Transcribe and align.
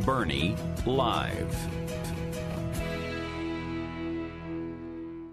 Burney 0.00 0.56
Live. 0.86 1.68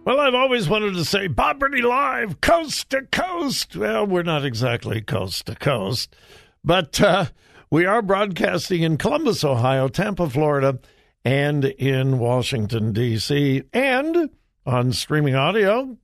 Well, 0.06 0.20
I've 0.20 0.34
always 0.34 0.68
wanted 0.68 0.96
to 0.96 1.06
say 1.06 1.28
Bob 1.28 1.60
Burney 1.60 1.82
Live, 1.82 2.42
coast 2.42 2.90
to 2.90 3.04
coast. 3.04 3.76
Well, 3.76 4.06
we're 4.06 4.24
not 4.24 4.44
exactly 4.44 5.02
coast 5.02 5.46
to 5.46 5.56
coast, 5.56 6.16
but 6.64 7.00
uh, 7.00 7.26
we 7.70 7.86
are 7.86 8.02
broadcasting 8.02 8.82
in 8.82 8.98
Columbus, 8.98 9.44
Ohio, 9.44 9.88
Tampa, 9.88 10.30
Florida, 10.30 10.80
and 11.24 11.66
in 11.66 12.20
Washington, 12.20 12.92
D.C., 12.92 13.64
and 13.72 14.30
on 14.66 14.92
streaming 14.92 15.36
audio 15.36 15.98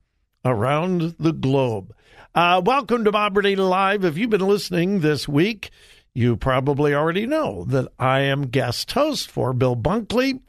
around 0.44 1.16
the 1.20 1.34
globe. 1.34 1.94
Uh, 2.36 2.62
welcome 2.64 3.04
to 3.06 3.12
Bob 3.12 3.34
Burney 3.34 3.56
Live. 3.56 4.04
If 4.04 4.18
you've 4.18 4.30
been 4.30 4.42
listening 4.42 5.00
this 5.00 5.28
week, 5.28 5.72
you 6.16 6.38
probably 6.38 6.96
already 6.96 7.28
know 7.28 7.66
that 7.66 7.90
I 8.00 8.22
am 8.22 8.48
guest 8.48 8.90
host 8.94 9.30
for 9.30 9.52
Bill 9.52 9.76
Bunkley 9.76 10.40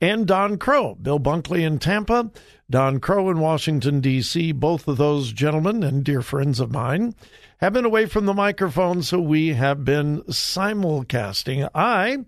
and 0.00 0.26
Don 0.26 0.56
Crow. 0.56 0.94
Bill 0.94 1.20
Bunkley 1.20 1.60
in 1.60 1.78
Tampa, 1.78 2.30
Don 2.70 3.00
Crow 3.00 3.28
in 3.28 3.38
Washington, 3.38 4.00
D.C. 4.00 4.52
Both 4.52 4.88
of 4.88 4.96
those 4.96 5.32
gentlemen 5.32 5.82
and 5.82 6.02
dear 6.02 6.22
friends 6.22 6.58
of 6.58 6.72
mine 6.72 7.14
have 7.58 7.74
been 7.74 7.84
away 7.84 8.06
from 8.06 8.24
the 8.24 8.32
microphone, 8.32 9.02
so 9.02 9.20
we 9.20 9.48
have 9.48 9.84
been 9.84 10.22
simulcasting. 10.22 11.68
I 11.74 12.24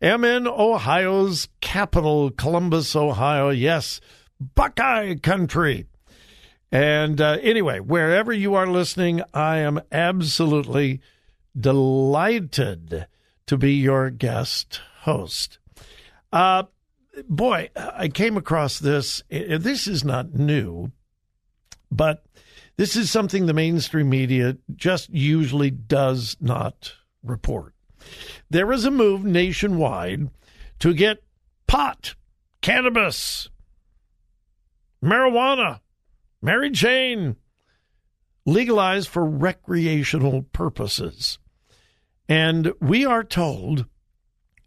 am 0.00 0.24
in 0.24 0.46
Ohio's 0.46 1.48
capital, 1.60 2.30
Columbus, 2.30 2.94
Ohio. 2.94 3.50
Yes, 3.50 4.00
Buckeye 4.38 5.16
country. 5.16 5.86
And 6.70 7.20
uh, 7.20 7.38
anyway, 7.42 7.80
wherever 7.80 8.32
you 8.32 8.54
are 8.54 8.68
listening, 8.68 9.20
I 9.34 9.56
am 9.56 9.80
absolutely 9.90 11.00
delighted 11.58 13.06
to 13.46 13.56
be 13.56 13.74
your 13.74 14.10
guest 14.10 14.80
host. 15.00 15.58
Uh, 16.32 16.64
boy, 17.28 17.70
I 17.76 18.08
came 18.08 18.36
across 18.36 18.78
this. 18.78 19.22
This 19.28 19.86
is 19.86 20.04
not 20.04 20.34
new, 20.34 20.92
but 21.90 22.24
this 22.76 22.96
is 22.96 23.10
something 23.10 23.46
the 23.46 23.52
mainstream 23.52 24.08
media 24.08 24.56
just 24.76 25.10
usually 25.10 25.70
does 25.70 26.36
not 26.40 26.94
report. 27.22 27.74
There 28.48 28.72
is 28.72 28.84
a 28.84 28.90
move 28.90 29.24
nationwide 29.24 30.30
to 30.78 30.94
get 30.94 31.22
pot, 31.66 32.14
cannabis, 32.62 33.50
marijuana, 35.04 35.80
Mary 36.40 36.70
Jane 36.70 37.36
legalized 38.46 39.08
for 39.08 39.24
recreational 39.24 40.42
purposes. 40.52 41.38
And 42.28 42.72
we 42.80 43.04
are 43.04 43.24
told, 43.24 43.86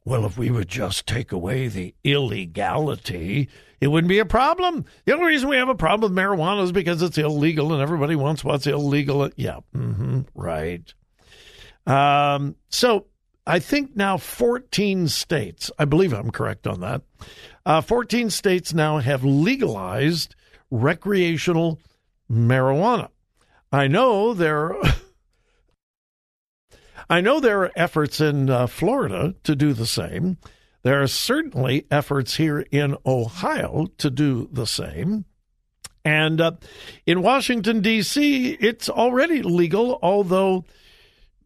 well, 0.06 0.26
if 0.26 0.38
we 0.38 0.52
would 0.52 0.68
just 0.68 1.08
take 1.08 1.32
away 1.32 1.68
the 1.68 1.96
illegality, 2.04 3.50
it 3.80 3.88
wouldn't 3.88 4.10
be 4.10 4.20
a 4.20 4.26
problem. 4.26 4.86
The 5.06 5.14
only 5.14 5.28
reason 5.28 5.50
we 5.50 5.58
have 5.58 5.70
a 5.70 5.76
problem 5.76 6.14
with 6.14 6.18
marijuana 6.18 6.64
is 6.64 6.72
because 6.72 7.02
it's 7.02 7.18
illegal 7.18 7.74
and 7.74 7.82
everybody 7.82 8.16
wants 8.16 8.44
what's 8.44 8.68
illegal. 8.68 9.30
Yeah, 9.36 9.60
mm-hmm, 9.76 10.22
right. 10.36 10.94
Um, 11.86 12.56
so 12.70 13.08
I 13.46 13.60
think 13.60 13.96
now 13.96 14.18
14 14.18 15.08
states, 15.08 15.70
I 15.78 15.86
believe 15.86 16.14
I'm 16.14 16.32
correct 16.32 16.68
on 16.68 16.80
that, 16.82 17.02
uh, 17.66 17.82
14 17.82 18.30
states 18.30 18.74
now 18.74 19.00
have 19.00 19.24
legalized 19.24 20.36
recreational 20.72 21.80
marijuana. 22.32 23.10
I 23.74 23.88
know 23.88 24.36
there. 24.36 24.76
I 27.10 27.22
know 27.22 27.40
there 27.40 27.64
are 27.64 27.72
efforts 27.76 28.22
in 28.22 28.48
uh, 28.48 28.68
Florida 28.68 29.34
to 29.44 29.56
do 29.56 29.74
the 29.74 29.88
same. 29.88 30.38
There 30.84 31.02
are 31.02 31.08
certainly 31.08 31.88
efforts 31.90 32.36
here 32.36 32.60
in 32.60 32.96
Ohio 33.04 33.88
to 33.98 34.12
do 34.12 34.48
the 34.52 34.68
same. 34.68 35.26
And 36.06 36.40
uh, 36.40 36.52
in 37.08 37.24
Washington, 37.24 37.82
D.C., 37.82 38.58
it's 38.60 38.90
already 38.90 39.42
legal, 39.42 39.98
although 40.04 40.66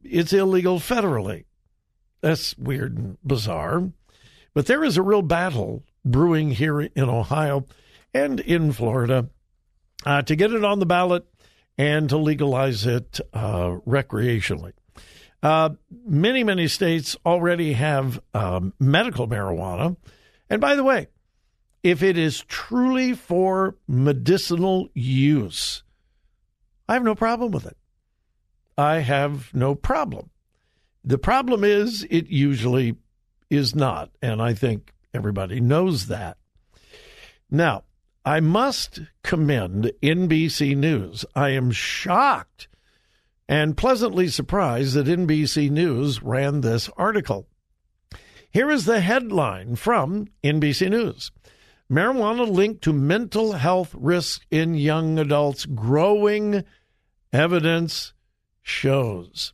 it's 0.03 0.33
illegal 0.33 0.79
federally. 0.79 1.45
That's 2.19 2.57
weird 2.57 2.97
and 2.97 3.17
bizarre. 3.23 3.89
But 4.53 4.65
there 4.65 4.83
is 4.83 4.97
a 4.97 5.01
real 5.01 5.21
battle 5.21 5.85
brewing 6.03 6.51
here 6.51 6.81
in 6.81 7.03
Ohio 7.03 7.67
and 8.13 8.41
in 8.41 8.73
Florida 8.73 9.29
uh, 10.05 10.23
to 10.23 10.35
get 10.35 10.51
it 10.51 10.65
on 10.65 10.79
the 10.79 10.85
ballot 10.85 11.25
and 11.77 12.09
to 12.09 12.17
legalize 12.17 12.85
it 12.85 13.19
uh, 13.33 13.77
recreationally. 13.87 14.73
Uh, 15.43 15.69
many, 16.05 16.43
many 16.43 16.67
states 16.67 17.15
already 17.25 17.73
have 17.73 18.19
um, 18.33 18.73
medical 18.79 19.27
marijuana. 19.27 19.95
And 20.49 20.59
by 20.59 20.75
the 20.75 20.83
way, 20.83 21.07
if 21.83 22.01
it 22.01 22.17
is 22.17 22.43
truly 22.47 23.13
for 23.13 23.75
medicinal 23.87 24.89
use, 24.93 25.83
I 26.89 26.95
have 26.95 27.03
no 27.03 27.15
problem 27.15 27.51
with 27.51 27.65
it. 27.65 27.77
I 28.77 28.99
have 28.99 29.53
no 29.53 29.75
problem. 29.75 30.29
The 31.03 31.17
problem 31.17 31.63
is, 31.63 32.05
it 32.09 32.27
usually 32.27 32.95
is 33.49 33.75
not. 33.75 34.09
And 34.21 34.41
I 34.41 34.53
think 34.53 34.93
everybody 35.13 35.59
knows 35.59 36.07
that. 36.07 36.37
Now, 37.49 37.83
I 38.27 38.41
must 38.41 38.99
commend 39.23 39.93
NBC 40.03 40.75
News. 40.75 41.23
I 41.33 41.51
am 41.51 41.71
shocked 41.71 42.67
and 43.47 43.77
pleasantly 43.77 44.27
surprised 44.27 44.95
that 44.95 45.07
NBC 45.07 45.69
News 45.69 46.21
ran 46.21 46.59
this 46.59 46.89
article. 46.97 47.47
Here 48.51 48.69
is 48.69 48.83
the 48.83 48.99
headline 48.99 49.77
from 49.77 50.27
NBC 50.43 50.89
News 50.89 51.31
Marijuana 51.89 52.45
linked 52.51 52.81
to 52.81 52.91
mental 52.91 53.53
health 53.53 53.95
risk 53.97 54.45
in 54.51 54.75
young 54.75 55.17
adults. 55.17 55.65
Growing 55.65 56.65
evidence 57.31 58.11
shows. 58.61 59.53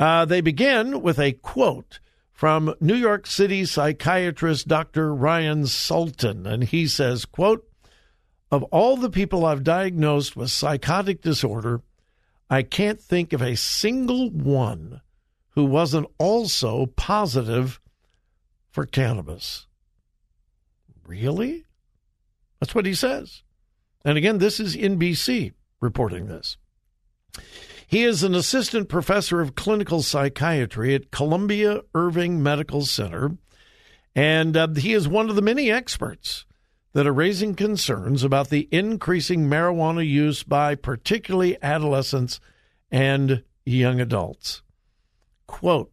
Uh, 0.00 0.24
they 0.24 0.40
begin 0.40 1.02
with 1.02 1.18
a 1.18 1.32
quote 1.32 2.00
from 2.32 2.74
New 2.80 2.94
York 2.94 3.26
City 3.26 3.66
psychiatrist 3.66 4.66
Dr. 4.66 5.14
Ryan 5.14 5.66
Sultan, 5.66 6.46
and 6.46 6.64
he 6.64 6.86
says, 6.86 7.26
quote, 7.26 7.67
of 8.50 8.62
all 8.64 8.96
the 8.96 9.10
people 9.10 9.44
I've 9.44 9.64
diagnosed 9.64 10.36
with 10.36 10.50
psychotic 10.50 11.20
disorder, 11.20 11.82
I 12.48 12.62
can't 12.62 13.00
think 13.00 13.32
of 13.32 13.42
a 13.42 13.56
single 13.56 14.30
one 14.30 15.02
who 15.50 15.64
wasn't 15.64 16.06
also 16.18 16.86
positive 16.86 17.80
for 18.70 18.86
cannabis. 18.86 19.66
Really? 21.06 21.64
That's 22.60 22.74
what 22.74 22.86
he 22.86 22.94
says. 22.94 23.42
And 24.04 24.16
again, 24.16 24.38
this 24.38 24.60
is 24.60 24.76
NBC 24.76 25.52
reporting 25.80 26.26
this. 26.26 26.56
He 27.86 28.04
is 28.04 28.22
an 28.22 28.34
assistant 28.34 28.88
professor 28.88 29.40
of 29.40 29.54
clinical 29.54 30.02
psychiatry 30.02 30.94
at 30.94 31.10
Columbia 31.10 31.82
Irving 31.94 32.42
Medical 32.42 32.82
Center, 32.84 33.36
and 34.14 34.56
uh, 34.56 34.68
he 34.74 34.92
is 34.92 35.08
one 35.08 35.30
of 35.30 35.36
the 35.36 35.42
many 35.42 35.70
experts 35.70 36.44
that 36.92 37.06
are 37.06 37.12
raising 37.12 37.54
concerns 37.54 38.24
about 38.24 38.48
the 38.48 38.68
increasing 38.70 39.48
marijuana 39.48 40.06
use 40.06 40.42
by 40.42 40.74
particularly 40.74 41.56
adolescents 41.62 42.40
and 42.90 43.42
young 43.64 44.00
adults. 44.00 44.62
Quote, 45.46 45.92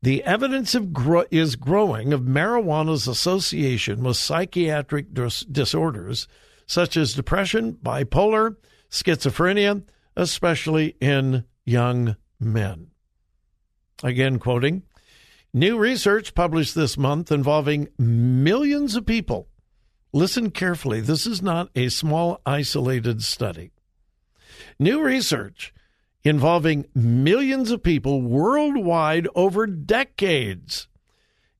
the 0.00 0.22
evidence 0.24 0.74
gro- 0.92 1.24
is 1.30 1.56
growing 1.56 2.12
of 2.12 2.20
marijuana's 2.20 3.08
association 3.08 4.02
with 4.02 4.16
psychiatric 4.16 5.14
dis- 5.14 5.40
disorders 5.40 6.28
such 6.66 6.96
as 6.96 7.14
depression, 7.14 7.74
bipolar, 7.82 8.56
schizophrenia, 8.90 9.82
especially 10.16 10.96
in 11.00 11.44
young 11.64 12.16
men. 12.38 12.88
Again, 14.02 14.38
quoting 14.38 14.82
New 15.52 15.78
research 15.78 16.34
published 16.34 16.74
this 16.74 16.98
month 16.98 17.30
involving 17.30 17.88
millions 17.96 18.96
of 18.96 19.06
people 19.06 19.48
Listen 20.14 20.52
carefully. 20.52 21.00
This 21.00 21.26
is 21.26 21.42
not 21.42 21.70
a 21.74 21.88
small, 21.88 22.40
isolated 22.46 23.24
study. 23.24 23.72
New 24.78 25.02
research 25.02 25.74
involving 26.22 26.86
millions 26.94 27.72
of 27.72 27.82
people 27.82 28.22
worldwide 28.22 29.26
over 29.34 29.66
decades 29.66 30.86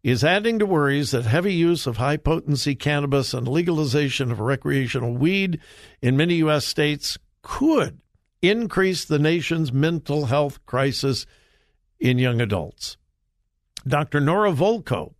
is 0.04 0.22
adding 0.22 0.60
to 0.60 0.66
worries 0.66 1.10
that 1.10 1.24
heavy 1.24 1.52
use 1.52 1.84
of 1.88 1.96
high 1.96 2.16
potency 2.16 2.76
cannabis 2.76 3.34
and 3.34 3.48
legalization 3.48 4.30
of 4.30 4.38
recreational 4.38 5.14
weed 5.14 5.58
in 6.00 6.16
many 6.16 6.36
U.S. 6.36 6.64
states 6.64 7.18
could 7.42 7.98
increase 8.40 9.04
the 9.04 9.18
nation's 9.18 9.72
mental 9.72 10.26
health 10.26 10.64
crisis 10.64 11.26
in 11.98 12.18
young 12.18 12.40
adults. 12.40 12.98
Dr. 13.84 14.20
Nora 14.20 14.52
Volkow 14.52 15.12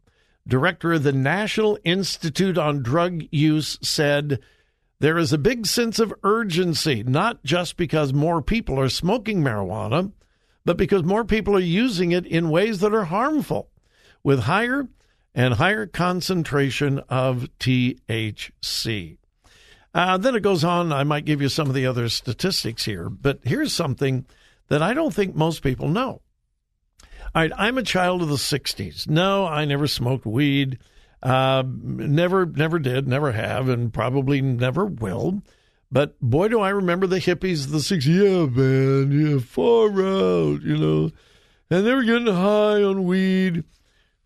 director 0.47 0.93
of 0.93 1.03
the 1.03 1.13
National 1.13 1.79
Institute 1.85 2.59
on 2.59 2.83
Drug 2.83 3.23
Use, 3.31 3.79
said 3.83 4.41
there 5.01 5.19
is 5.19 5.33
a 5.33 5.39
big 5.39 5.67
sense 5.67 5.99
of 5.99 6.15
urgency, 6.23 7.03
not 7.03 7.43
just 7.45 7.77
because 7.77 8.13
more 8.13 8.43
people 8.43 8.79
are 8.79 8.89
smoking 8.89 9.43
marijuana, 9.43 10.13
but 10.65 10.77
because 10.77 11.03
more 11.03 11.25
people 11.25 11.57
are 11.57 11.61
using 11.61 12.13
it 12.13 12.27
in 12.27 12.51
ways 12.51 12.81
that 12.81 12.95
are 12.95 13.05
harmful, 13.05 13.71
with 14.23 14.41
higher 14.41 14.89
and 15.35 15.55
higher 15.55 15.87
concentration 15.87 17.01
of 17.09 17.49
THC. 17.59 19.19
Uh, 19.93 20.17
then 20.17 20.35
it 20.35 20.43
goes 20.43 20.65
on. 20.65 20.93
I 20.93 21.05
might 21.05 21.25
give 21.25 21.41
you 21.41 21.49
some 21.49 21.69
of 21.69 21.75
the 21.75 21.87
other 21.87 22.09
statistics 22.09 22.85
here, 22.85 23.09
but 23.09 23.41
here's 23.45 23.73
something 23.73 24.27
that 24.69 24.83
I 24.83 24.95
don't 24.95 25.15
think 25.15 25.35
most 25.35 25.63
people 25.63 25.89
know. 25.89 26.23
All 27.35 27.43
right, 27.43 27.53
I'm 27.57 27.79
a 27.79 27.83
child 27.83 28.23
of 28.23 28.29
the 28.29 28.37
60s. 28.37 29.09
No, 29.09 29.45
I 29.45 29.65
never 29.65 29.89
smoked 29.89 30.25
weed. 30.25 30.79
Uh, 31.21 31.65
never, 31.67 32.47
never 32.47 32.79
did, 32.79 33.09
never 33.09 33.33
have, 33.33 33.69
and 33.69 33.93
probably 33.93 34.41
never 34.41 34.85
will. 34.85 35.43
But 35.91 36.21
boy, 36.21 36.47
do 36.47 36.61
I 36.61 36.69
remember 36.69 37.09
the 37.09 37.19
hippies 37.19 37.65
of 37.65 37.73
the 37.73 37.79
60s. 37.79 38.07
Yeah, 38.07 38.47
man, 38.47 39.11
yeah, 39.11 39.39
far 39.41 39.89
out, 39.89 40.63
you 40.63 40.77
know. 40.77 41.11
And 41.71 41.85
they 41.85 41.93
were 41.93 42.05
getting 42.05 42.33
high 42.33 42.83
on 42.85 43.05
weed. 43.05 43.65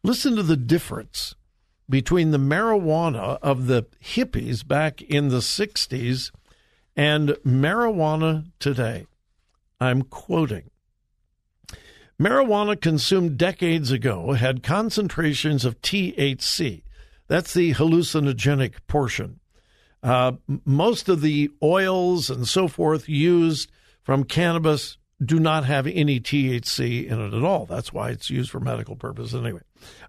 Listen 0.03 0.37
to 0.37 0.43
the 0.43 0.57
difference 0.57 1.35
between 1.89 2.31
the 2.31 2.39
marijuana 2.39 3.39
of 3.41 3.69
the 3.69 3.87
hippies 4.05 4.67
back 4.67 5.01
in 5.01 5.29
the 5.29 5.39
60s 5.39 6.31
and 6.95 7.31
marijuana 7.47 8.51
today. 8.59 9.07
I'm 9.81 10.03
quoting 10.03 10.71
Marijuana 12.21 12.81
consumed 12.81 13.39
decades 13.39 13.93
ago 13.93 14.33
had 14.33 14.63
concentrations 14.63 15.65
of 15.65 15.81
THC. 15.83 16.83
That's 17.29 17.55
the 17.55 17.75
hallucinogenic 17.75 18.75
portion. 18.89 19.39
Uh, 20.03 20.33
most 20.65 21.09
of 21.09 21.21
the 21.21 21.51
oils 21.63 22.29
and 22.29 22.49
so 22.49 22.67
forth 22.67 23.09
used 23.09 23.71
from 24.03 24.25
cannabis 24.25 24.97
do 25.25 25.39
not 25.39 25.65
have 25.65 25.87
any 25.87 26.19
THC 26.19 27.07
in 27.07 27.21
it 27.21 27.35
at 27.35 27.45
all. 27.45 27.67
That's 27.67 27.93
why 27.93 28.11
it's 28.11 28.31
used 28.31 28.51
for 28.51 28.61
medical 28.61 28.97
purposes 28.97 29.41
anyway. 29.41 29.61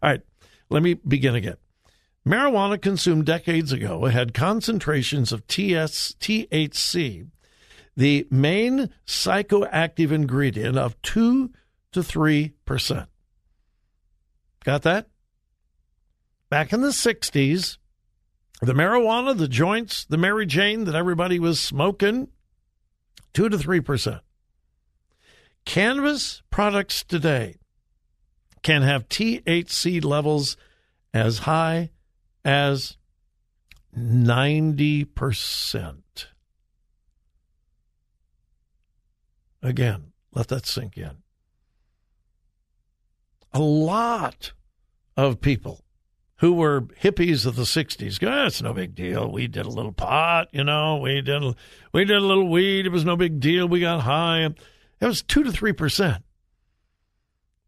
All 0.01 0.09
right, 0.09 0.21
let 0.69 0.81
me 0.81 0.95
begin 0.95 1.35
again. 1.35 1.57
Marijuana 2.27 2.81
consumed 2.81 3.25
decades 3.25 3.71
ago 3.71 4.05
had 4.05 4.33
concentrations 4.33 5.31
of 5.31 5.45
TS, 5.47 6.15
THC, 6.19 7.27
the 7.95 8.27
main 8.29 8.89
psychoactive 9.05 10.11
ingredient 10.11 10.77
of 10.77 10.99
two 11.01 11.51
to 11.91 12.01
3%. 12.01 13.07
Got 14.63 14.83
that? 14.83 15.07
Back 16.49 16.73
in 16.73 16.81
the 16.81 16.89
60s, 16.89 17.77
the 18.61 18.73
marijuana, 18.73 19.37
the 19.37 19.47
joints, 19.47 20.05
the 20.05 20.17
Mary 20.17 20.45
Jane 20.45 20.85
that 20.85 20.95
everybody 20.95 21.39
was 21.39 21.59
smoking, 21.59 22.29
2 23.33 23.49
to 23.49 23.57
3%. 23.57 24.21
Cannabis 25.65 26.41
products 26.49 27.03
today 27.03 27.57
can 28.63 28.81
have 28.81 29.07
THC 29.07 30.03
levels 30.03 30.57
as 31.13 31.39
high 31.39 31.91
as 32.43 32.97
90%. 33.97 35.95
Again, 39.61 40.11
let 40.33 40.47
that 40.47 40.65
sink 40.65 40.97
in 40.97 41.17
a 43.53 43.59
lot 43.59 44.53
of 45.17 45.41
people 45.41 45.83
who 46.37 46.53
were 46.53 46.81
hippies 46.81 47.45
of 47.45 47.55
the 47.55 47.63
60s 47.63 48.19
go, 48.19 48.29
oh, 48.29 48.45
it's 48.45 48.61
no 48.61 48.73
big 48.73 48.95
deal. 48.95 49.29
We 49.29 49.47
did 49.47 49.65
a 49.65 49.69
little 49.69 49.91
pot, 49.91 50.47
you 50.53 50.63
know, 50.63 50.97
we 50.97 51.21
did, 51.21 51.43
a, 51.43 51.55
we 51.93 52.05
did 52.05 52.17
a 52.17 52.21
little 52.21 52.49
weed. 52.49 52.85
It 52.85 52.91
was 52.91 53.03
no 53.03 53.17
big 53.17 53.39
deal. 53.39 53.67
We 53.67 53.81
got 53.81 54.01
high. 54.01 54.45
It 54.45 55.05
was 55.05 55.21
2 55.21 55.43
to 55.43 55.51
3%. 55.51 56.21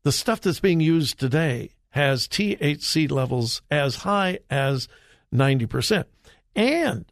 The 0.04 0.12
stuff 0.12 0.42
that's 0.42 0.62
being 0.62 0.80
used 0.80 1.20
today 1.20 1.76
has 1.90 2.28
THC 2.28 3.12
levels 3.12 3.62
as 3.70 3.98
high 3.98 4.40
as 4.50 4.88
90%. 5.34 6.06
And 6.56 7.06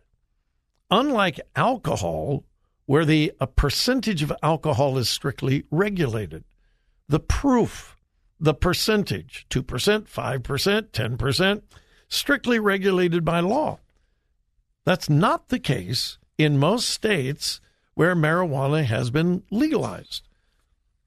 unlike 0.90 1.40
alcohol, 1.56 2.46
where 2.86 3.06
the 3.06 3.34
percentage 3.56 4.24
of 4.24 4.34
alcohol 4.42 4.98
is 4.98 5.10
strictly 5.10 5.66
regulated, 5.70 6.44
the 7.08 7.20
proof 7.20 7.96
the 8.40 8.54
percentage 8.54 9.46
2%, 9.50 9.64
5%, 10.08 10.82
10%, 10.92 11.62
strictly 12.08 12.60
regulated 12.60 13.26
by 13.26 13.40
law. 13.40 13.80
That's 14.86 15.10
not 15.10 15.50
the 15.50 15.60
case 15.60 16.18
in 16.38 16.58
most 16.58 16.90
states 16.90 17.60
where 17.94 18.16
marijuana 18.16 18.86
has 18.86 19.10
been 19.10 19.44
legalized. 19.52 20.28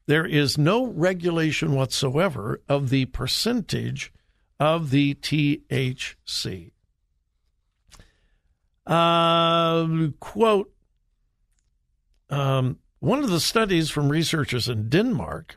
There 0.07 0.27
is 0.27 0.59
no 0.59 0.87
regulation 0.87 1.73
whatsoever 1.73 2.61
of 2.69 2.91
the 2.91 3.07
percentage 3.07 4.12
of 4.61 4.91
the 4.91 5.15
THC. 5.15 6.73
Uh, 8.87 10.09
quote 10.21 10.73
um, 12.31 12.79
One 12.99 13.25
of 13.25 13.31
the 13.31 13.41
studies 13.41 13.91
from 13.91 14.09
researchers 14.09 14.69
in 14.69 14.89
Denmark 14.89 15.57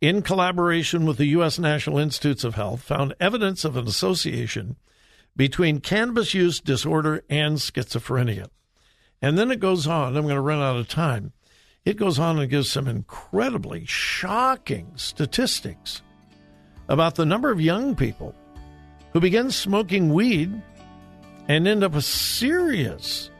in 0.00 0.22
collaboration 0.22 1.04
with 1.06 1.16
the 1.16 1.26
U.S. 1.26 1.58
National 1.58 1.98
Institutes 1.98 2.44
of 2.44 2.54
Health, 2.54 2.82
found 2.82 3.14
evidence 3.18 3.64
of 3.64 3.76
an 3.76 3.86
association 3.86 4.76
between 5.36 5.80
cannabis 5.80 6.34
use 6.34 6.60
disorder 6.60 7.24
and 7.28 7.56
schizophrenia. 7.56 8.48
And 9.20 9.36
then 9.36 9.50
it 9.50 9.60
goes 9.60 9.86
on, 9.86 10.16
I'm 10.16 10.24
going 10.24 10.34
to 10.34 10.40
run 10.40 10.60
out 10.60 10.76
of 10.76 10.88
time. 10.88 11.32
It 11.84 11.96
goes 11.96 12.18
on 12.18 12.38
and 12.38 12.50
gives 12.50 12.70
some 12.70 12.86
incredibly 12.86 13.84
shocking 13.86 14.92
statistics 14.96 16.02
about 16.88 17.14
the 17.14 17.26
number 17.26 17.50
of 17.50 17.60
young 17.60 17.96
people 17.96 18.34
who 19.12 19.20
begin 19.20 19.50
smoking 19.50 20.12
weed 20.12 20.62
and 21.48 21.66
end 21.66 21.82
up 21.82 21.92
with 21.92 22.04
serious 22.04 23.30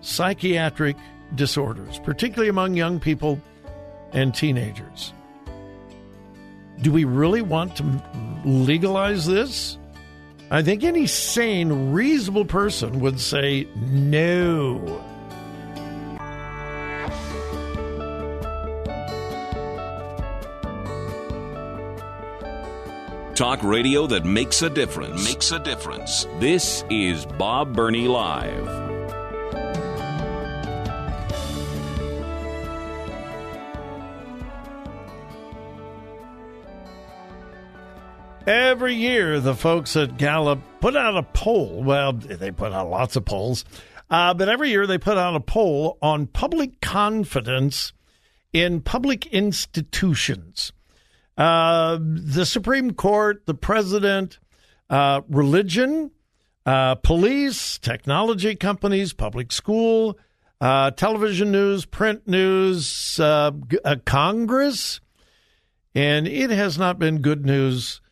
psychiatric 0.00 0.96
disorders, 1.34 1.98
particularly 2.00 2.50
among 2.50 2.74
young 2.74 3.00
people 3.00 3.40
and 4.12 4.34
teenagers. 4.34 5.12
Do 6.82 6.92
we 6.92 7.04
really 7.04 7.42
want 7.42 7.76
to 7.76 8.02
legalize 8.44 9.26
this? 9.26 9.78
I 10.50 10.62
think 10.62 10.84
any 10.84 11.06
sane, 11.06 11.92
reasonable 11.92 12.44
person 12.44 13.00
would 13.00 13.18
say 13.18 13.66
no. 13.76 15.02
Talk 23.34 23.64
radio 23.64 24.06
that 24.06 24.24
makes 24.24 24.62
a 24.62 24.70
difference. 24.70 25.24
Makes 25.24 25.50
a 25.50 25.58
difference. 25.58 26.24
This 26.38 26.84
is 26.88 27.26
Bob 27.26 27.74
Burney 27.74 28.06
Live. 28.06 28.83
Every 38.46 38.94
year, 38.94 39.40
the 39.40 39.54
folks 39.54 39.96
at 39.96 40.18
Gallup 40.18 40.60
put 40.80 40.94
out 40.94 41.16
a 41.16 41.22
poll. 41.22 41.82
Well, 41.82 42.12
they 42.12 42.50
put 42.50 42.74
out 42.74 42.90
lots 42.90 43.16
of 43.16 43.24
polls, 43.24 43.64
uh, 44.10 44.34
but 44.34 44.50
every 44.50 44.68
year 44.68 44.86
they 44.86 44.98
put 44.98 45.16
out 45.16 45.34
a 45.34 45.40
poll 45.40 45.96
on 46.02 46.26
public 46.26 46.82
confidence 46.82 47.94
in 48.52 48.82
public 48.82 49.26
institutions. 49.28 50.74
Uh, 51.38 51.98
the 51.98 52.44
Supreme 52.44 52.92
Court, 52.92 53.46
the 53.46 53.54
president, 53.54 54.38
uh, 54.90 55.22
religion, 55.30 56.10
uh, 56.66 56.96
police, 56.96 57.78
technology 57.78 58.56
companies, 58.56 59.14
public 59.14 59.52
school, 59.52 60.18
uh, 60.60 60.90
television 60.90 61.50
news, 61.50 61.86
print 61.86 62.28
news, 62.28 63.18
uh, 63.18 63.52
Congress. 64.04 65.00
And 65.94 66.28
it 66.28 66.50
has 66.50 66.76
not 66.76 66.98
been 66.98 67.22
good 67.22 67.46
news 67.46 68.02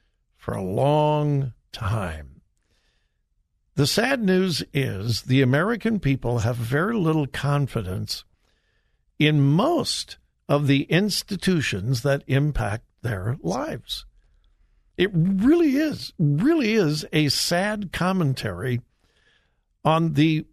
for 0.43 0.55
a 0.55 0.63
long 0.63 1.53
time. 1.71 2.41
The 3.77 3.87
sad 3.87 4.21
news 4.21 4.65
is 4.75 5.23
the 5.23 5.41
American 5.41 6.01
people 6.01 6.41
have 6.41 6.57
very 6.57 6.97
little 6.97 7.29
confidence 7.29 8.25
in 9.21 9.41
most 9.41 10.19
of 10.49 10.67
the 10.67 10.83
institutions 10.91 12.03
that 12.03 12.25
impact 12.27 12.87
their 13.03 13.39
lives. 13.41 14.05
It 14.97 15.11
really 15.15 15.77
is, 15.77 16.13
really 16.19 16.73
is 16.73 17.07
a 17.13 17.29
sad 17.29 17.93
commentary 17.93 18.81
on 19.85 20.15
the 20.15 20.45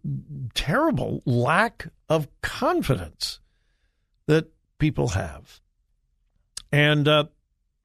terrible 0.54 1.20
lack 1.26 1.88
of 2.08 2.28
confidence 2.42 3.40
that 4.26 4.52
people 4.78 5.08
have. 5.08 5.60
And 6.70 7.08
uh, 7.08 7.24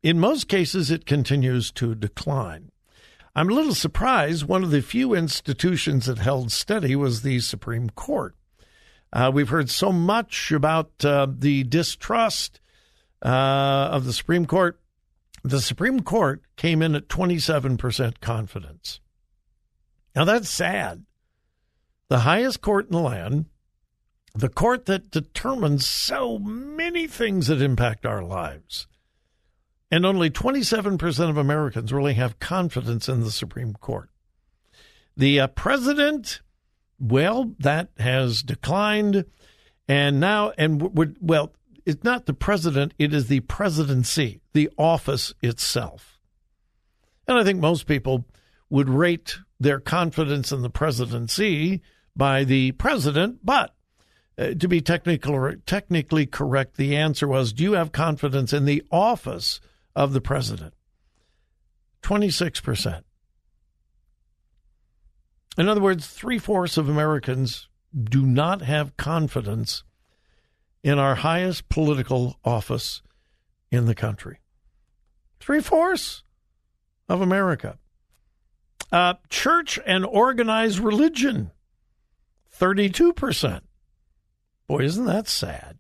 in 0.06 0.20
most 0.20 0.48
cases, 0.48 0.92
it 0.92 1.08
continues 1.08 1.72
to 1.72 1.96
decline. 1.96 2.72
I'm 3.36 3.50
a 3.50 3.54
little 3.56 3.74
surprised. 3.74 4.46
One 4.46 4.64
of 4.64 4.70
the 4.70 4.84
few 4.84 5.16
institutions 5.16 6.06
that 6.06 6.20
held 6.20 6.52
steady 6.52 6.96
was 6.96 7.24
the 7.24 7.40
Supreme 7.40 7.90
Court. 7.90 8.36
Uh, 9.12 9.32
we've 9.34 9.50
heard 9.50 9.72
so 9.72 9.92
much 9.92 10.52
about 10.52 10.92
uh, 11.04 11.26
the 11.28 11.64
distrust 11.64 12.60
uh, 13.24 13.90
of 13.92 14.06
the 14.06 14.14
Supreme 14.14 14.46
Court. 14.46 14.80
The 15.44 15.60
Supreme 15.60 16.02
Court 16.02 16.44
came 16.56 16.84
in 16.84 16.94
at 16.94 17.08
27% 17.08 18.20
confidence. 18.22 19.00
Now, 20.16 20.24
that's 20.24 20.50
sad. 20.50 21.04
The 22.10 22.20
highest 22.20 22.62
court 22.62 22.86
in 22.86 22.92
the 22.92 23.00
land, 23.00 23.46
the 24.36 24.50
court 24.50 24.86
that 24.86 25.10
determines 25.10 25.88
so 25.88 26.38
many 26.38 27.08
things 27.08 27.48
that 27.48 27.60
impact 27.60 28.06
our 28.06 28.24
lives, 28.24 28.86
and 29.96 30.06
only 30.06 30.30
27% 30.30 31.30
of 31.30 31.38
Americans 31.38 31.94
really 31.94 32.16
have 32.16 32.38
confidence 32.38 33.08
in 33.08 33.22
the 33.22 33.32
Supreme 33.32 33.72
Court. 33.72 34.10
The 35.16 35.40
uh, 35.40 35.48
president, 35.48 36.42
well, 37.00 37.54
that 37.60 37.92
has 37.98 38.44
declined. 38.44 39.24
And 39.88 40.20
now, 40.20 40.52
and 40.58 40.82
we're, 40.82 41.14
well, 41.22 41.54
it's 41.86 42.04
not 42.04 42.26
the 42.26 42.34
president, 42.34 42.94
it 43.00 43.14
is 43.14 43.30
the 43.30 43.40
presidency, 43.40 44.42
the 44.52 44.70
office 44.78 45.34
itself. 45.42 46.20
And 47.26 47.38
I 47.38 47.46
think 47.46 47.62
most 47.62 47.88
people 47.88 48.26
would 48.70 48.90
rate 48.90 49.38
their 49.62 49.80
confidence 49.80 50.52
in 50.52 50.62
the 50.62 50.70
presidency 50.70 51.82
by 52.18 52.44
the 52.44 52.74
president, 52.74 53.46
but 53.46 53.74
uh, 54.38 54.56
to 54.56 54.68
be 54.68 54.82
technical, 54.82 55.54
technically 55.66 56.26
correct, 56.26 56.76
the 56.76 56.98
answer 56.98 57.30
was 57.30 57.54
Do 57.54 57.64
you 57.64 57.74
have 57.74 57.94
confidence 57.94 58.52
in 58.52 58.66
the 58.66 58.84
office 58.92 59.62
of 59.96 60.14
the 60.14 60.22
president. 60.22 60.74
26%. 62.04 63.04
In 65.58 65.70
other 65.70 65.82
words, 65.82 66.08
three 66.08 66.38
fourths 66.38 66.78
of 66.78 66.90
Americans 66.90 67.70
do 67.98 68.26
not 68.26 68.62
have 68.62 68.98
confidence 68.98 69.84
in 70.84 71.00
our 71.00 71.16
highest 71.16 71.70
political 71.70 72.38
office 72.44 73.02
in 73.72 73.86
the 73.86 73.96
country. 73.96 74.40
Three 75.40 75.62
fourths 75.62 76.24
of 77.08 77.22
America. 77.22 77.78
Uh, 78.92 79.16
church 79.30 79.80
and 79.86 80.06
organized 80.06 80.80
religion, 80.80 81.52
32%. 82.60 83.62
Boy, 84.68 84.80
isn't 84.84 85.06
that 85.06 85.28
sad? 85.28 85.80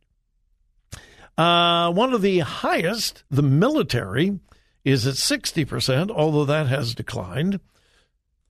Uh, 1.37 1.91
one 1.91 2.13
of 2.13 2.21
the 2.21 2.39
highest, 2.39 3.23
the 3.29 3.41
military, 3.41 4.39
is 4.83 5.05
at 5.05 5.15
60%, 5.15 6.11
although 6.11 6.45
that 6.45 6.67
has 6.67 6.95
declined. 6.95 7.59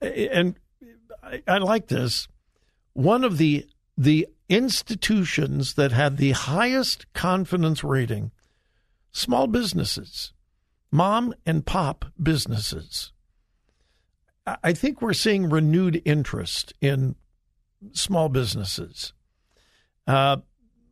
And 0.01 0.59
I, 1.23 1.41
I 1.47 1.57
like 1.57 1.87
this. 1.87 2.27
One 2.93 3.23
of 3.23 3.37
the 3.37 3.65
the 3.97 4.27
institutions 4.49 5.75
that 5.75 5.91
had 5.93 6.17
the 6.17 6.31
highest 6.31 7.11
confidence 7.13 7.83
rating, 7.83 8.31
small 9.11 9.47
businesses, 9.47 10.33
mom 10.91 11.33
and 11.45 11.65
pop 11.65 12.05
businesses. 12.21 13.11
I 14.45 14.73
think 14.73 15.01
we're 15.01 15.13
seeing 15.13 15.49
renewed 15.49 16.01
interest 16.05 16.73
in 16.79 17.15
small 17.93 18.29
businesses. 18.29 19.13
Uh, 20.05 20.37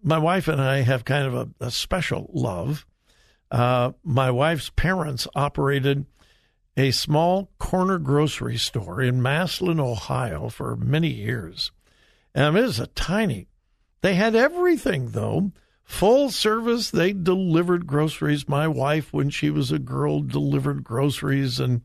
my 0.04 0.18
wife 0.18 0.48
and 0.48 0.62
I 0.62 0.82
have 0.82 1.06
kind 1.06 1.26
of 1.26 1.34
a, 1.34 1.66
a 1.66 1.72
special 1.72 2.30
love. 2.34 2.86
Uh, 3.50 3.94
my 4.04 4.32
wife's 4.32 4.70
parents 4.70 5.28
operated 5.36 6.06
a 6.76 6.92
small 6.92 7.52
corner 7.60 8.00
grocery 8.00 8.58
store 8.58 9.02
in 9.02 9.22
Massillon, 9.22 9.80
Ohio 9.80 10.50
for 10.50 10.76
many 10.76 11.10
years. 11.10 11.72
And 12.34 12.58
it 12.58 12.62
was 12.62 12.80
a 12.80 12.88
tiny. 12.88 13.48
They 14.02 14.16
had 14.16 14.36
everything, 14.36 15.12
though. 15.12 15.52
Full 15.84 16.32
service. 16.32 16.90
They 16.90 17.14
delivered 17.14 17.86
groceries. 17.86 18.48
My 18.48 18.68
wife, 18.68 19.14
when 19.14 19.30
she 19.30 19.50
was 19.50 19.72
a 19.72 19.80
girl, 19.80 20.22
delivered 20.22 20.84
groceries, 20.84 21.60
and 21.60 21.82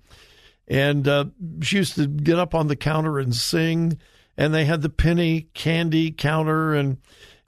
and 0.67 1.09
uh, 1.09 1.27
she 1.63 1.79
used 1.79 1.95
to 1.97 2.07
get 2.07 2.39
up 2.39 2.55
on 2.55 2.69
the 2.69 2.77
counter 2.77 3.19
and 3.19 3.35
sing. 3.35 3.99
And 4.37 4.55
they 4.55 4.67
had 4.67 4.83
the 4.83 4.89
penny 4.89 5.49
candy 5.53 6.13
counter, 6.13 6.75
and 6.75 6.99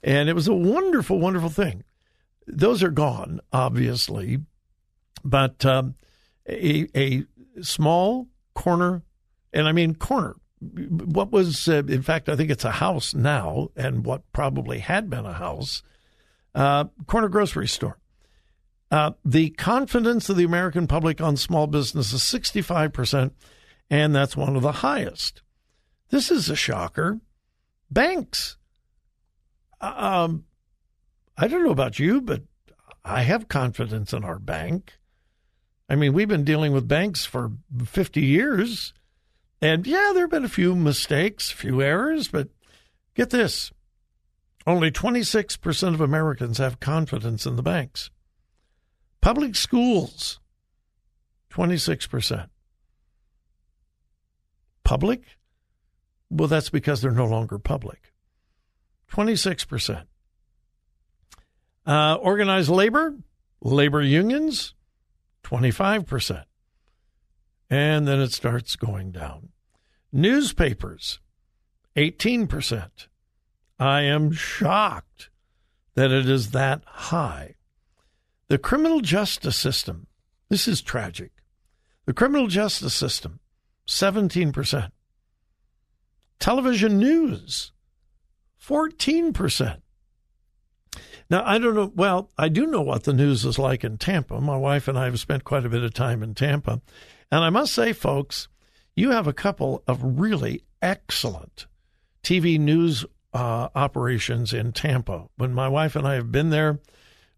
and 0.03 0.29
it 0.29 0.33
was 0.33 0.47
a 0.47 0.53
wonderful, 0.53 1.19
wonderful 1.19 1.49
thing. 1.49 1.83
Those 2.47 2.83
are 2.83 2.91
gone, 2.91 3.39
obviously, 3.53 4.39
but 5.23 5.65
um, 5.65 5.95
a, 6.47 6.87
a 6.95 7.23
small 7.61 8.27
corner, 8.53 9.03
and 9.53 9.67
I 9.67 9.71
mean 9.71 9.95
corner. 9.95 10.35
What 10.59 11.31
was, 11.31 11.67
uh, 11.67 11.83
in 11.87 12.01
fact, 12.01 12.29
I 12.29 12.35
think 12.35 12.51
it's 12.51 12.65
a 12.65 12.71
house 12.71 13.13
now, 13.13 13.69
and 13.75 14.05
what 14.05 14.31
probably 14.31 14.79
had 14.79 15.09
been 15.09 15.25
a 15.25 15.33
house, 15.33 15.81
uh, 16.53 16.85
corner 17.07 17.29
grocery 17.29 17.67
store. 17.67 17.97
Uh, 18.91 19.11
the 19.23 19.51
confidence 19.51 20.29
of 20.29 20.35
the 20.35 20.43
American 20.43 20.85
public 20.85 21.21
on 21.21 21.37
small 21.37 21.65
business 21.65 22.11
is 22.11 22.21
65%, 22.21 23.31
and 23.89 24.13
that's 24.13 24.35
one 24.35 24.55
of 24.55 24.61
the 24.61 24.71
highest. 24.71 25.41
This 26.09 26.29
is 26.29 26.49
a 26.49 26.55
shocker. 26.55 27.21
Banks 27.89 28.57
um, 29.81 30.45
I 31.37 31.47
don't 31.47 31.63
know 31.63 31.71
about 31.71 31.99
you, 31.99 32.21
but 32.21 32.43
I 33.03 33.23
have 33.23 33.47
confidence 33.47 34.13
in 34.13 34.23
our 34.23 34.39
bank. 34.39 34.93
I 35.89 35.95
mean, 35.95 36.13
we've 36.13 36.27
been 36.27 36.45
dealing 36.45 36.71
with 36.71 36.87
banks 36.87 37.25
for 37.25 37.51
50 37.83 38.21
years. 38.21 38.93
And 39.61 39.85
yeah, 39.85 40.11
there 40.13 40.23
have 40.23 40.31
been 40.31 40.45
a 40.45 40.49
few 40.49 40.75
mistakes, 40.75 41.51
a 41.51 41.55
few 41.55 41.81
errors, 41.81 42.27
but 42.27 42.49
get 43.15 43.29
this 43.29 43.71
only 44.67 44.91
26% 44.91 45.93
of 45.93 46.01
Americans 46.01 46.57
have 46.59 46.79
confidence 46.79 47.45
in 47.45 47.55
the 47.55 47.63
banks. 47.63 48.11
Public 49.19 49.55
schools, 49.55 50.39
26%. 51.51 52.47
Public? 54.83 55.23
Well, 56.29 56.47
that's 56.47 56.69
because 56.69 57.01
they're 57.01 57.11
no 57.11 57.25
longer 57.25 57.59
public. 57.59 58.13
26%. 59.11 60.05
Uh, 61.85 62.15
organized 62.15 62.69
labor, 62.69 63.15
labor 63.61 64.01
unions, 64.01 64.73
25%. 65.43 66.43
And 67.69 68.07
then 68.07 68.19
it 68.19 68.31
starts 68.31 68.75
going 68.75 69.11
down. 69.11 69.49
Newspapers, 70.11 71.19
18%. 71.95 73.07
I 73.79 74.01
am 74.01 74.31
shocked 74.31 75.29
that 75.95 76.11
it 76.11 76.29
is 76.29 76.51
that 76.51 76.83
high. 76.85 77.55
The 78.47 78.57
criminal 78.57 79.01
justice 79.01 79.55
system, 79.55 80.07
this 80.49 80.67
is 80.67 80.81
tragic. 80.81 81.31
The 82.05 82.13
criminal 82.13 82.47
justice 82.47 82.93
system, 82.93 83.39
17%. 83.87 84.91
Television 86.39 86.97
news, 86.97 87.71
14%. 88.65 89.81
Now, 91.29 91.43
I 91.45 91.57
don't 91.57 91.75
know. 91.75 91.91
Well, 91.95 92.29
I 92.37 92.49
do 92.49 92.67
know 92.67 92.81
what 92.81 93.05
the 93.05 93.13
news 93.13 93.45
is 93.45 93.57
like 93.57 93.83
in 93.83 93.97
Tampa. 93.97 94.41
My 94.41 94.57
wife 94.57 94.87
and 94.87 94.99
I 94.99 95.05
have 95.05 95.19
spent 95.19 95.45
quite 95.45 95.65
a 95.65 95.69
bit 95.69 95.83
of 95.83 95.93
time 95.93 96.21
in 96.21 96.35
Tampa. 96.35 96.81
And 97.31 97.43
I 97.43 97.49
must 97.49 97.73
say, 97.73 97.93
folks, 97.93 98.49
you 98.95 99.11
have 99.11 99.27
a 99.27 99.33
couple 99.33 99.81
of 99.87 100.19
really 100.19 100.63
excellent 100.81 101.67
TV 102.21 102.59
news 102.59 103.05
uh, 103.33 103.69
operations 103.73 104.51
in 104.51 104.73
Tampa. 104.73 105.27
When 105.37 105.53
my 105.53 105.69
wife 105.69 105.95
and 105.95 106.05
I 106.05 106.15
have 106.15 106.31
been 106.31 106.49
there, 106.49 106.79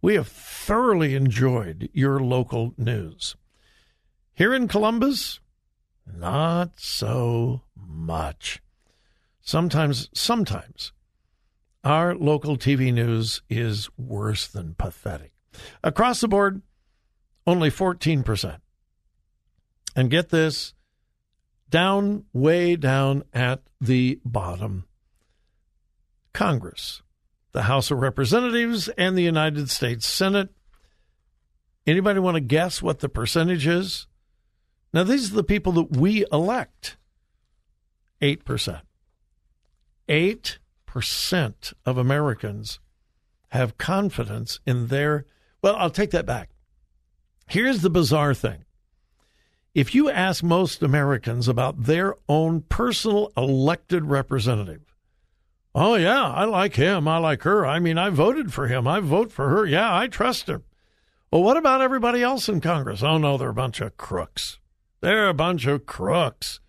we 0.01 0.15
have 0.15 0.27
thoroughly 0.27 1.13
enjoyed 1.13 1.89
your 1.93 2.19
local 2.19 2.73
news. 2.77 3.35
Here 4.33 4.53
in 4.55 4.67
Columbus, 4.67 5.39
not 6.11 6.71
so 6.77 7.61
much. 7.75 8.59
Sometimes, 9.41 10.09
sometimes, 10.13 10.92
our 11.83 12.15
local 12.15 12.57
TV 12.57 12.93
news 12.93 13.41
is 13.49 13.89
worse 13.97 14.47
than 14.47 14.75
pathetic. 14.75 15.31
Across 15.83 16.21
the 16.21 16.27
board, 16.27 16.61
only 17.45 17.69
14%. 17.69 18.57
And 19.95 20.09
get 20.09 20.29
this, 20.29 20.73
down, 21.69 22.25
way 22.33 22.75
down 22.75 23.23
at 23.33 23.61
the 23.79 24.19
bottom, 24.25 24.85
Congress 26.33 27.03
the 27.53 27.63
House 27.63 27.91
of 27.91 27.99
Representatives 27.99 28.89
and 28.89 29.17
the 29.17 29.21
United 29.21 29.69
States 29.69 30.05
Senate. 30.05 30.49
Anybody 31.87 32.19
want 32.19 32.35
to 32.35 32.41
guess 32.41 32.81
what 32.81 32.99
the 32.99 33.09
percentage 33.09 33.65
is? 33.67 34.07
Now, 34.91 35.03
these 35.03 35.31
are 35.31 35.35
the 35.35 35.43
people 35.43 35.71
that 35.73 35.95
we 35.95 36.25
elect 36.31 36.97
8%. 38.21 38.81
8% 40.09 40.57
of 41.01 41.97
Americans 41.97 42.79
have 43.49 43.77
confidence 43.77 44.59
in 44.65 44.87
their. 44.87 45.25
Well, 45.61 45.75
I'll 45.75 45.89
take 45.89 46.11
that 46.11 46.25
back. 46.25 46.49
Here's 47.47 47.81
the 47.81 47.89
bizarre 47.89 48.33
thing. 48.33 48.65
If 49.73 49.95
you 49.95 50.09
ask 50.09 50.43
most 50.43 50.83
Americans 50.83 51.47
about 51.47 51.83
their 51.83 52.15
own 52.29 52.61
personal 52.61 53.31
elected 53.35 54.05
representative, 54.05 54.93
Oh, 55.75 55.95
yeah, 55.95 56.27
I 56.27 56.45
like 56.45 56.75
him. 56.75 57.07
I 57.07 57.17
like 57.17 57.41
her. 57.43 57.65
I 57.65 57.79
mean, 57.79 57.97
I 57.97 58.09
voted 58.09 58.53
for 58.53 58.67
him. 58.67 58.87
I 58.87 58.99
vote 58.99 59.31
for 59.31 59.49
her. 59.49 59.65
Yeah, 59.65 59.95
I 59.95 60.07
trust 60.07 60.47
her. 60.47 60.61
Well, 61.31 61.41
what 61.41 61.57
about 61.57 61.81
everybody 61.81 62.21
else 62.21 62.47
in 62.47 62.61
Congress? 62.61 63.01
Oh, 63.01 63.17
no, 63.17 63.37
they're 63.37 63.49
a 63.49 63.53
bunch 63.55 63.81
of 63.81 63.97
crooks. 63.97 64.59
They're 65.01 65.29
a 65.29 65.33
bunch 65.33 65.65
of 65.65 65.87
crooks. 65.87 66.59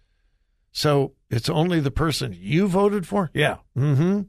So 0.74 1.12
it's 1.30 1.48
only 1.48 1.78
the 1.78 1.92
person 1.92 2.36
you 2.36 2.66
voted 2.66 3.06
for? 3.06 3.30
Yeah. 3.32 3.58
Mm 3.78 3.96
hmm. 3.96 4.20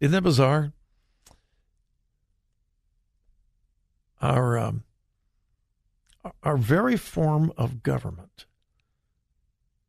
Isn't 0.00 0.12
that 0.12 0.22
bizarre? 0.22 0.72
Our, 4.22 4.56
um, 4.56 4.84
our 6.44 6.56
very 6.56 6.96
form 6.96 7.52
of 7.56 7.82
government 7.82 8.46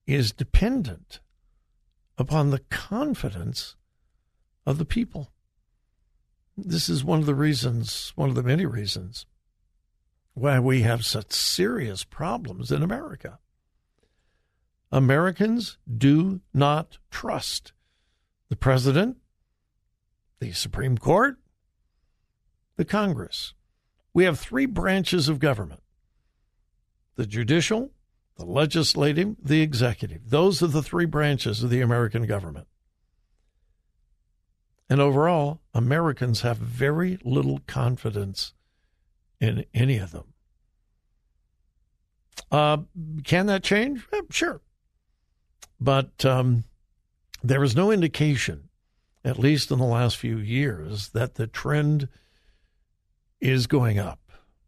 is 0.08 0.31
dependent 0.31 1.19
upon 2.17 2.49
the 2.49 2.60
confidence 2.71 3.75
of 4.65 4.79
the 4.79 4.86
people. 4.86 5.31
This 6.58 6.89
is 6.89 7.03
one 7.03 7.19
of 7.19 7.27
the 7.27 7.36
reasons, 7.36 8.13
one 8.15 8.29
of 8.29 8.36
the 8.36 8.43
many 8.43 8.65
reasons, 8.65 9.27
why 10.34 10.60
we 10.60 10.81
have 10.81 11.05
such 11.05 11.34
serious 11.34 12.03
problems 12.03 12.71
in 12.71 12.81
America. 12.81 13.38
Americans 14.95 15.77
do 15.93 16.39
not 16.53 16.99
trust 17.12 17.73
the 18.47 18.55
president, 18.55 19.17
the 20.39 20.53
Supreme 20.53 20.97
Court, 20.97 21.38
the 22.77 22.86
Congress. 22.86 23.53
We 24.13 24.23
have 24.23 24.39
three 24.39 24.65
branches 24.65 25.27
of 25.27 25.39
government 25.39 25.81
the 27.17 27.25
judicial, 27.25 27.91
the 28.38 28.45
legislative, 28.45 29.36
the 29.43 29.62
executive. 29.62 30.29
Those 30.29 30.63
are 30.63 30.67
the 30.67 30.81
three 30.81 31.05
branches 31.05 31.62
of 31.62 31.69
the 31.69 31.81
American 31.81 32.25
government. 32.25 32.67
And 34.89 35.01
overall, 35.01 35.60
Americans 35.73 36.39
have 36.41 36.58
very 36.58 37.19
little 37.25 37.60
confidence 37.67 38.53
in 39.41 39.65
any 39.73 39.97
of 39.97 40.12
them. 40.12 40.34
Uh, 42.49 42.77
can 43.25 43.47
that 43.47 43.63
change? 43.63 44.08
Sure. 44.29 44.62
But 45.79 46.25
um, 46.25 46.63
there 47.43 47.63
is 47.63 47.75
no 47.75 47.91
indication, 47.91 48.69
at 49.23 49.39
least 49.39 49.71
in 49.71 49.79
the 49.79 49.85
last 49.85 50.17
few 50.17 50.38
years, 50.38 51.09
that 51.09 51.35
the 51.35 51.47
trend 51.47 52.07
is 53.39 53.67
going 53.67 53.99
up. 53.99 54.19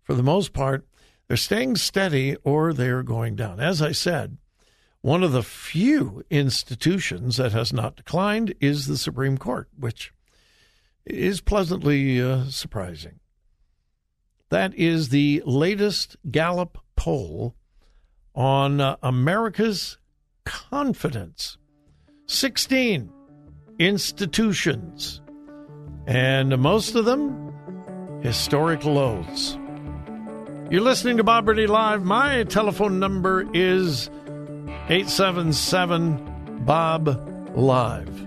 For 0.04 0.14
the 0.14 0.24
most 0.24 0.54
part, 0.54 0.88
they're 1.28 1.38
staying 1.38 1.76
steady 1.78 2.36
or 2.44 2.74
they're 2.74 3.04
going 3.04 3.36
down. 3.36 3.60
As 3.60 3.82
I 3.82 3.92
said, 3.92 4.38
one 5.02 5.24
of 5.24 5.32
the 5.32 5.44
few 5.44 6.24
institutions 6.30 7.38
that 7.38 7.52
has 7.52 7.72
not 7.72 7.96
declined 7.96 8.54
is 8.60 8.88
the 8.88 8.98
Supreme 8.98 9.38
Court, 9.38 9.70
which 9.78 10.14
is 11.06 11.42
pleasantly 11.42 12.22
uh, 12.22 12.46
surprising. 12.46 13.20
That 14.50 14.74
is 14.76 15.10
the 15.10 15.44
latest 15.46 16.18
Gallup 16.30 16.78
poll 16.96 17.56
on 18.34 18.80
uh, 18.80 18.98
America's 19.02 19.98
confidence. 20.48 21.58
16 22.28 23.12
institutions, 23.80 25.22
and 26.08 26.58
most 26.58 26.96
of 26.96 27.06
them 27.06 27.54
historic 28.22 28.84
lows. 28.84 29.58
You're 30.70 30.82
listening 30.82 31.18
to 31.18 31.24
Bob 31.24 31.46
Burney 31.46 31.68
Live. 31.68 32.04
My 32.04 32.44
telephone 32.44 33.00
number 33.00 33.46
is 33.54 34.10
877 34.90 36.66
Bob 36.66 37.56
Live. 37.56 38.27